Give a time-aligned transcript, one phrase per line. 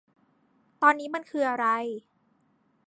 [0.81, 1.65] ตอนนี้มันคืออะไร